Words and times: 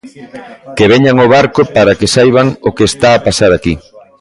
Que 0.77 0.85
veñan 0.93 1.17
ao 1.19 1.31
barco 1.35 1.61
para 1.75 1.97
que 1.99 2.11
saiban 2.15 2.47
o 2.67 2.69
que 2.75 2.85
está 2.91 3.09
a 3.13 3.21
pasar 3.27 3.51
aquí. 3.53 3.73